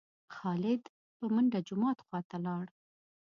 [0.35, 0.83] خالد
[1.17, 2.65] په منډه جومات خوا ته لاړ.